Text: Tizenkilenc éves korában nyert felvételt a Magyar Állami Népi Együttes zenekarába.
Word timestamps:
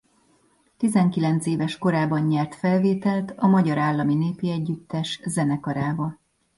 Tizenkilenc 0.77 1.45
éves 1.45 1.77
korában 1.77 2.21
nyert 2.21 2.55
felvételt 2.55 3.33
a 3.35 3.47
Magyar 3.47 3.77
Állami 3.77 4.15
Népi 4.15 4.49
Együttes 4.49 5.21
zenekarába. 5.25 6.17